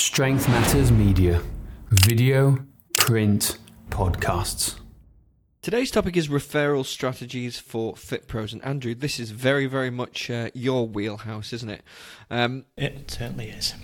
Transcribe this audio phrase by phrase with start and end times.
[0.00, 1.42] Strength Matters Media.
[1.90, 2.64] Video,
[2.96, 3.58] print,
[3.90, 4.80] podcasts.
[5.60, 8.54] Today's topic is referral strategies for Fit Pros.
[8.54, 11.82] And Andrew, this is very, very much uh, your wheelhouse, isn't it?
[12.30, 13.74] Um, it certainly is.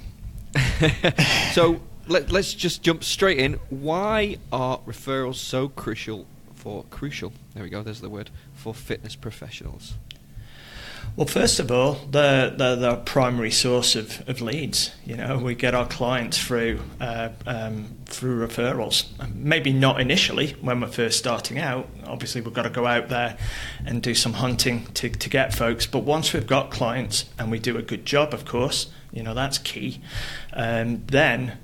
[1.53, 3.53] so let, us just jump straight in.
[3.69, 7.35] Why are referrals so crucial for crucial?
[7.53, 7.83] There we go.
[7.83, 9.93] There's the word for fitness professionals.
[11.15, 14.91] Well, first of all, they're, they're the primary source of, of leads.
[15.05, 19.07] You know, we get our clients through uh, um, through referrals.
[19.35, 21.89] Maybe not initially when we're first starting out.
[22.05, 23.39] Obviously, we've got to go out there
[23.85, 25.87] and do some hunting to, to get folks.
[25.87, 29.35] But once we've got clients and we do a good job, of course, you know
[29.35, 30.01] that's key.
[30.53, 31.59] Um, then,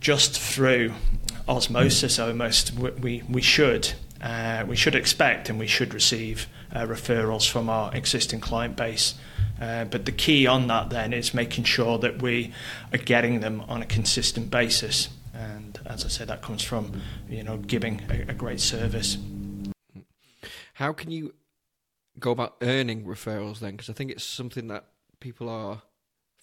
[0.00, 0.92] just through
[1.48, 6.48] osmosis, almost we we should uh, we should expect and we should receive
[6.84, 9.14] referrals from our existing client base.
[9.60, 12.52] Uh, but the key on that then is making sure that we
[12.92, 15.08] are getting them on a consistent basis.
[15.32, 19.16] And as I said, that comes from you know giving a, a great service.
[20.74, 21.34] How can you
[22.18, 23.72] go about earning referrals then?
[23.72, 24.84] Because I think it's something that
[25.20, 25.82] people are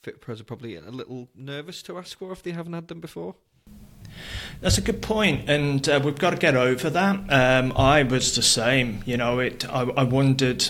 [0.01, 2.99] fit pros are probably a little nervous to ask for if they haven't had them
[2.99, 3.35] before.
[4.61, 7.15] That's a good point, and uh, we've got to get over that.
[7.29, 9.39] Um, I was the same, you know.
[9.39, 9.69] It.
[9.69, 10.69] I, I wondered,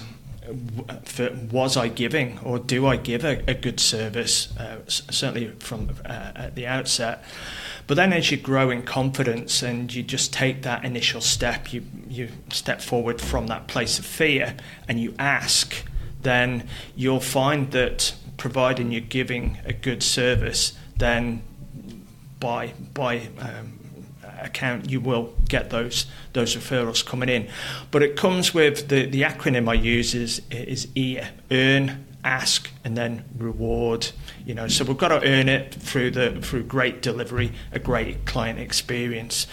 [1.51, 4.55] was I giving or do I give a, a good service?
[4.57, 7.23] Uh, certainly from uh, at the outset.
[7.85, 11.83] But then, as you grow in confidence and you just take that initial step, you
[12.07, 14.55] you step forward from that place of fear
[14.87, 15.75] and you ask,
[16.21, 21.43] then you'll find that providing you're giving a good service, then
[22.43, 23.79] by by um,
[24.41, 27.47] account, you will get those those referrals coming in.
[27.89, 32.97] But it comes with the, the acronym I use is is EAR, earn, ask, and
[32.97, 34.09] then reward.
[34.45, 38.25] You know, so we've got to earn it through the through great delivery, a great
[38.25, 39.47] client experience.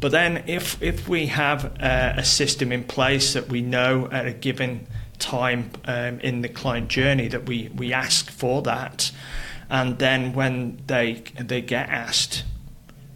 [0.00, 4.26] But then, if if we have a, a system in place that we know at
[4.26, 4.86] a given
[5.18, 9.10] time um, in the client journey that we we ask for that
[9.68, 12.44] and then when they they get asked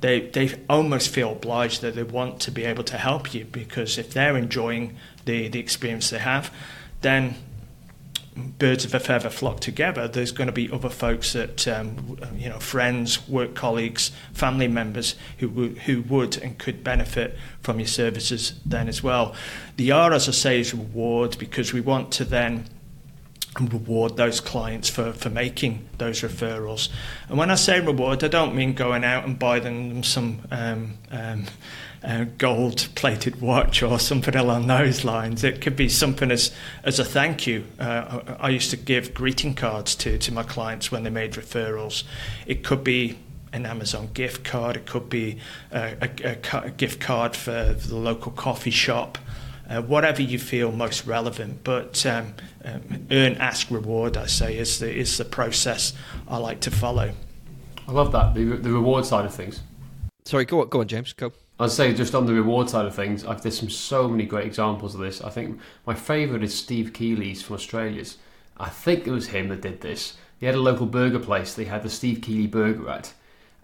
[0.00, 3.99] they they almost feel obliged that they want to be able to help you because
[3.99, 6.53] if they're enjoying the the experience they have
[7.03, 7.34] then
[8.37, 10.09] birds of a feather flock together.
[10.09, 15.16] There's going to be other folks that um, you know friends work colleagues family members
[15.39, 19.34] who who would and could benefit from your services then as well.
[19.77, 22.66] The R as I say is reward because we want to then
[23.56, 26.88] and reward those clients for, for making those referrals.
[27.28, 30.94] And when I say reward, I don't mean going out and buy them some um,
[31.11, 31.47] um,
[32.03, 35.43] uh, gold plated watch or something along those lines.
[35.43, 36.53] It could be something as,
[36.84, 37.66] as a thank you.
[37.78, 42.05] Uh, I used to give greeting cards to, to my clients when they made referrals.
[42.47, 43.19] It could be
[43.53, 45.39] an Amazon gift card, it could be
[45.72, 49.19] a, a, a gift card for the local coffee shop
[49.70, 51.62] uh, whatever you feel most relevant.
[51.64, 55.94] But um, um, earn, ask, reward, I say, is the, is the process
[56.28, 57.12] I like to follow.
[57.86, 59.60] I love that, the, the reward side of things.
[60.25, 61.32] Sorry, go on, go on, James, go.
[61.59, 64.47] I'd say just on the reward side of things, I've, there's some so many great
[64.47, 65.20] examples of this.
[65.20, 68.16] I think my favourite is Steve Keeley's from Australia's.
[68.56, 70.16] I think it was him that did this.
[70.38, 71.54] He had a local burger place.
[71.54, 73.12] They had the Steve Keeley burger at,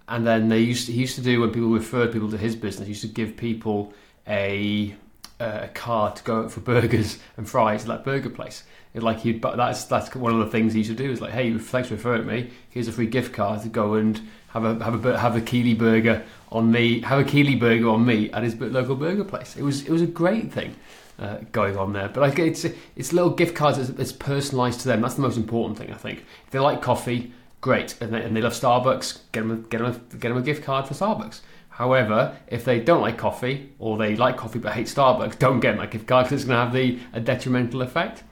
[0.08, 2.54] and then they used to, he used to do when people referred people to his
[2.54, 2.86] business.
[2.86, 3.94] He used to give people
[4.26, 4.94] a
[5.40, 8.64] uh, a card to go out for burgers and fries at that burger place.
[8.94, 11.10] It, like he, but that's that's one of the things he should do.
[11.10, 12.50] Is like, hey, thanks for referring me.
[12.70, 15.74] Here's a free gift card to go and have a have a have a Keeley
[15.74, 17.00] burger on me.
[17.02, 19.56] Have a Keeley burger on me at his local burger place.
[19.56, 20.76] It was it was a great thing.
[21.18, 24.88] Uh, going on there, but like it's it's little gift cards that's, that's personalised to
[24.88, 25.00] them.
[25.00, 26.26] That's the most important thing, I think.
[26.44, 27.32] If they like coffee,
[27.62, 30.36] great, and they, and they love Starbucks, get them a, get them a, get them
[30.36, 31.40] a gift card for Starbucks.
[31.76, 35.76] However, if they don't like coffee or they like coffee but hate Starbucks, don't get
[35.76, 38.22] them because it's going to have the a detrimental effect.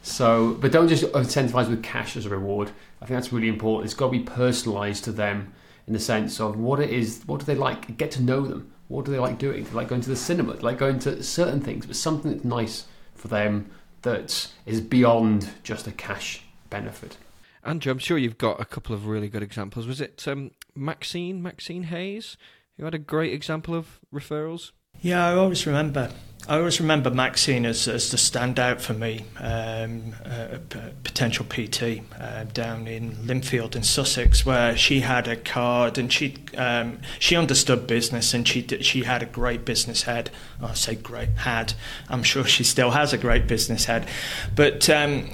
[0.00, 2.70] So, but don't just incentivize with cash as a reward.
[3.02, 3.84] I think that's really important.
[3.84, 5.52] It's got to be personalized to them
[5.86, 7.98] in the sense of what it is, what do they like?
[7.98, 8.72] Get to know them.
[8.88, 9.64] What do they like doing?
[9.64, 10.54] They like going to the cinema.
[10.54, 15.50] They like going to certain things, but something that's nice for them that is beyond
[15.62, 17.18] just a cash benefit.
[17.62, 19.86] Andrew, I'm sure you've got a couple of really good examples.
[19.86, 22.38] Was it um, Maxine, Maxine Hayes,
[22.76, 24.72] who had a great example of referrals.
[25.00, 26.10] Yeah, I always remember
[26.46, 32.02] I always remember Maxine as, as the standout for me, um, a, a potential PT
[32.20, 37.34] uh, down in Lindfield in Sussex, where she had a card and she um, she
[37.34, 40.30] understood business and she she had a great business head.
[40.60, 41.72] Oh, I say great had.
[42.10, 44.06] I'm sure she still has a great business head,
[44.54, 45.30] but um,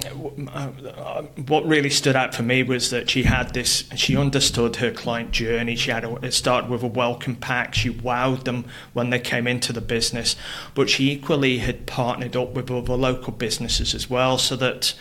[0.53, 3.83] uh, what really stood out for me was that she had this.
[3.95, 5.75] She understood her client journey.
[5.75, 7.73] She had a, it started with a welcome pack.
[7.73, 10.37] She wowed them when they came into the business,
[10.73, 14.93] but she equally had partnered up with other local businesses as well, so that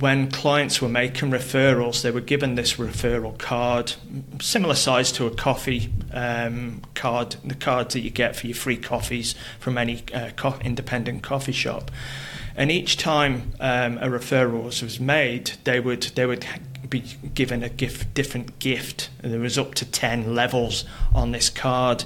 [0.00, 3.94] when clients were making referrals, they were given this referral card,
[4.40, 8.76] similar size to a coffee um, card, the cards that you get for your free
[8.76, 11.92] coffees from any uh, co- independent coffee shop.
[12.56, 16.44] And each time um, a referral was made, they would they would
[16.92, 17.00] be
[17.34, 19.08] given a gift, different gift.
[19.22, 20.84] There was up to 10 levels
[21.14, 22.04] on this card.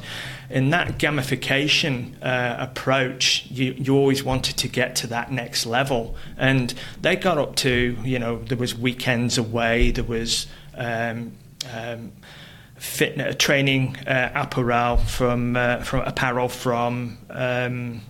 [0.48, 6.14] In that gamification uh, approach, you, you always wanted to get to that next level.
[6.38, 6.72] And
[7.02, 10.46] they got up to, you know, there was weekends away, there was
[10.76, 11.32] um,
[11.74, 12.12] um,
[12.76, 18.02] fitness, training uh, apparel from, uh, from apparel from um,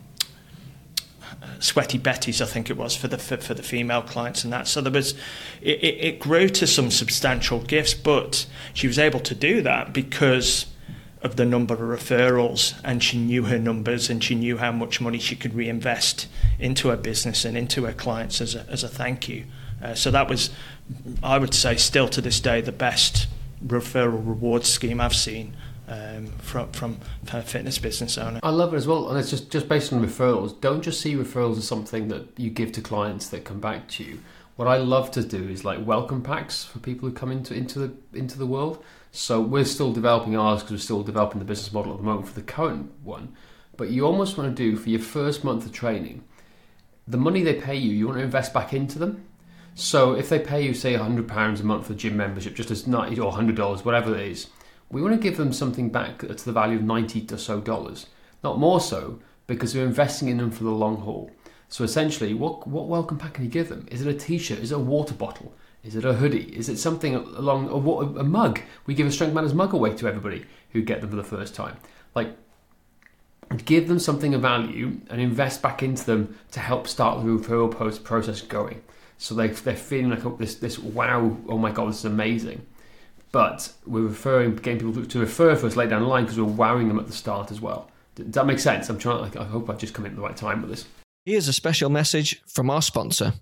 [1.59, 4.69] Sweaty Betty's, I think it was for the for, for the female clients and that.
[4.69, 5.15] So there was,
[5.61, 10.67] it, it grew to some substantial gifts, but she was able to do that because
[11.23, 15.00] of the number of referrals and she knew her numbers and she knew how much
[15.00, 16.29] money she could reinvest
[16.59, 19.44] into her business and into her clients as a, as a thank you.
[19.83, 20.50] Uh, so that was,
[21.23, 23.29] I would say, still to this day, the best
[23.65, 25.56] referral reward scheme I've seen
[25.88, 26.97] um, from from
[27.44, 28.41] fitness business owner.
[28.43, 30.61] I love it as well, and it's just just based on referrals.
[30.61, 34.05] Don't just see referrals as something that you give to clients that come back to
[34.05, 34.21] you.
[34.56, 37.79] What I love to do is like welcome packs for people who come into into
[37.79, 38.83] the into the world.
[39.12, 42.29] So we're still developing ours because we're still developing the business model at the moment
[42.29, 43.35] for the current one.
[43.77, 46.25] But you almost want to do for your first month of training,
[47.06, 49.27] the money they pay you, you want to invest back into them.
[49.75, 52.87] So if they pay you say hundred pounds a month for gym membership, just as
[52.87, 54.49] ninety or hundred dollars, whatever it is
[54.91, 58.06] we want to give them something back to the value of 90 or so dollars.
[58.44, 61.31] Not more so, because we're investing in them for the long haul.
[61.69, 63.87] So essentially, what, what welcome pack can you give them?
[63.91, 64.59] Is it a t shirt?
[64.59, 65.53] Is it a water bottle?
[65.83, 66.56] Is it a hoodie?
[66.56, 68.61] Is it something along a, a mug?
[68.87, 71.55] We give a Strength Matters mug away to everybody who get them for the first
[71.55, 71.77] time.
[72.15, 72.37] Like,
[73.65, 78.05] give them something of value and invest back into them to help start the referral
[78.05, 78.83] process going.
[79.19, 82.67] So they, they're feeling like oh, this, this wow, oh my god, this is amazing
[83.32, 86.44] but we're referring getting people to, refer for us later down the line because we're
[86.44, 87.90] wowing them at the start as well.
[88.14, 88.88] Does that make sense?
[88.88, 89.37] I'm trying.
[89.37, 90.87] I hope I just come in at the right time with this.
[91.25, 93.34] Here's a special message from our sponsor.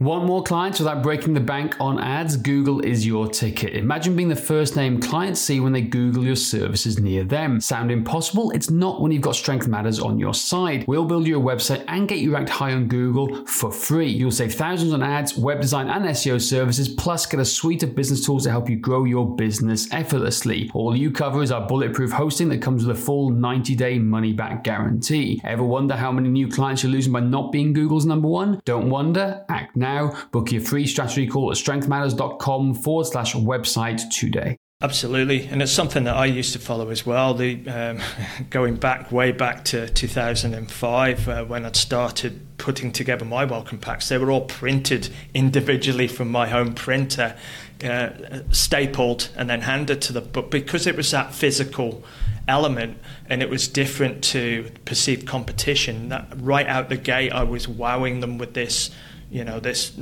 [0.00, 2.34] Want more clients without breaking the bank on ads?
[2.34, 3.74] Google is your ticket.
[3.74, 7.60] Imagine being the first name clients see when they Google your services near them.
[7.60, 8.50] Sound impossible?
[8.52, 10.86] It's not when you've got Strength Matters on your side.
[10.88, 14.08] We'll build you a website and get you ranked high on Google for free.
[14.08, 17.94] You'll save thousands on ads, web design, and SEO services, plus get a suite of
[17.94, 20.70] business tools to help you grow your business effortlessly.
[20.72, 24.32] All you cover is our bulletproof hosting that comes with a full 90 day money
[24.32, 25.42] back guarantee.
[25.44, 28.62] Ever wonder how many new clients you're losing by not being Google's number one?
[28.64, 30.16] Don't wonder, act now now.
[30.30, 34.56] Book your free strategy call at strengthmatters.com forward slash website today.
[34.82, 37.34] Absolutely, and it's something that I used to follow as well.
[37.34, 37.98] The um,
[38.50, 44.08] going back way back to 2005 uh, when I'd started putting together my welcome packs,
[44.08, 47.36] they were all printed individually from my home printer,
[47.84, 48.10] uh,
[48.52, 50.22] stapled and then handed to the.
[50.22, 52.02] But because it was that physical
[52.48, 52.96] element
[53.28, 58.20] and it was different to perceived competition, that right out the gate I was wowing
[58.20, 58.90] them with this
[59.30, 59.92] you know, this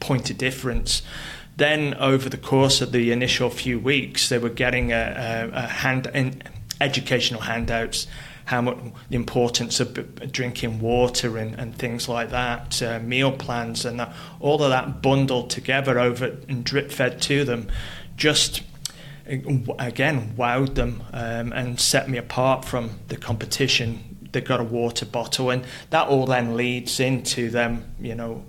[0.00, 1.02] point of difference.
[1.56, 5.66] Then, over the course of the initial few weeks, they were getting a, a, a
[5.66, 6.42] hand in
[6.80, 8.06] educational handouts,
[8.46, 8.76] how much
[9.08, 14.12] the importance of drinking water and, and things like that, uh, meal plans, and that,
[14.38, 17.68] all of that bundled together over and drip fed to them,
[18.16, 18.62] just
[19.26, 24.28] again wowed them um, and set me apart from the competition.
[24.30, 28.44] They got a water bottle, and that all then leads into them, you know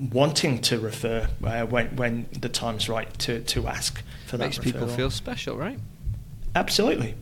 [0.00, 4.44] wanting to refer uh, when when the time's right to to ask for that.
[4.44, 5.78] Makes people feel special, right?
[6.54, 7.14] Absolutely.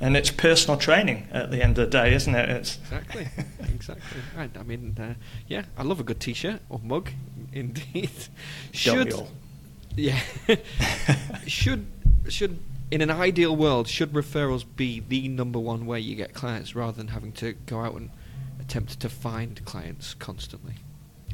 [0.00, 2.48] And it's personal training at the end of the day, isn't it?
[2.48, 3.28] It's exactly,
[3.72, 4.20] exactly.
[4.36, 4.50] Right.
[4.58, 5.14] I mean, uh,
[5.46, 7.10] yeah, I love a good T-shirt or mug,
[7.52, 8.10] indeed.
[8.72, 9.14] Should
[9.96, 10.20] yeah,
[11.46, 11.86] should
[12.28, 12.58] should
[12.90, 16.96] in an ideal world should referrals be the number one way you get clients rather
[16.96, 18.10] than having to go out and
[18.60, 20.74] attempt to find clients constantly?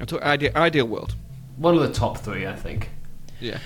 [0.00, 1.14] Ideal, ideal world.
[1.56, 2.90] One of the top three, I think.
[3.40, 3.58] Yeah.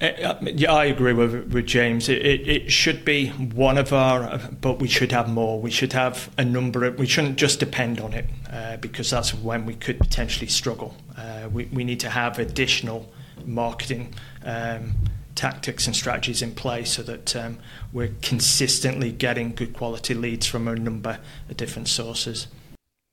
[0.00, 2.08] Uh, yeah, I agree with, with James.
[2.08, 5.60] It, it, it, should be one of our, but we should have more.
[5.60, 9.34] We should have a number of, we shouldn't just depend on it uh, because that's
[9.34, 10.96] when we could potentially struggle.
[11.18, 13.12] Uh, we, we need to have additional
[13.44, 14.94] marketing um,
[15.34, 17.58] tactics and strategies in place so that um,
[17.92, 22.46] we're consistently getting good quality leads from a number of different sources.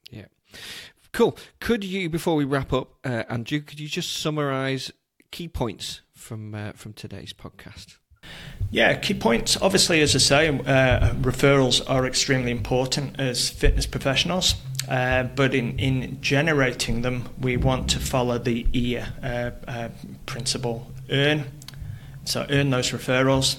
[0.09, 0.25] Yeah.
[1.11, 1.37] Cool.
[1.59, 4.91] Could you, before we wrap up, uh, Andrew, could you just summarise
[5.31, 7.97] key points from uh, from today's podcast?
[8.69, 9.57] Yeah, key points.
[9.61, 14.55] Obviously, as I say, uh, referrals are extremely important as fitness professionals.
[14.89, 19.89] Uh, but in, in generating them, we want to follow the EAR uh, uh,
[20.25, 21.45] principle earn.
[22.23, 23.57] So, earn those referrals.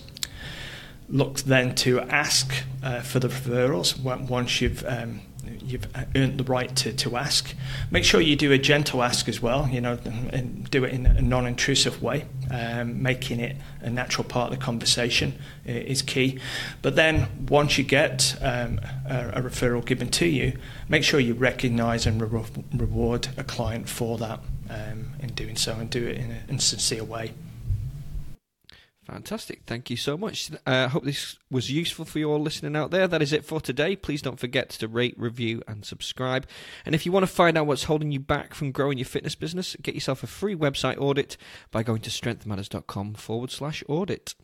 [1.09, 2.53] Look then to ask
[2.83, 7.55] uh, for the referrals once you've um, you've earned the right to, to ask.
[7.91, 9.99] Make sure you do a gentle ask as well, you know,
[10.33, 12.27] and do it in a non intrusive way.
[12.51, 16.39] Um, making it a natural part of the conversation is key.
[16.81, 21.35] But then once you get um, a, a, referral given to you, make sure you
[21.35, 24.41] recognise and re- reward a client for that
[24.71, 27.35] um, in doing so and do it in a, in a sincere way.
[29.11, 29.63] Fantastic.
[29.67, 30.51] Thank you so much.
[30.67, 33.09] I uh, hope this was useful for you all listening out there.
[33.09, 33.97] That is it for today.
[33.97, 36.47] Please don't forget to rate, review, and subscribe.
[36.85, 39.35] And if you want to find out what's holding you back from growing your fitness
[39.35, 41.39] business, get yourself a free website audit
[41.71, 44.35] by going to strengthmatters.com forward slash audit.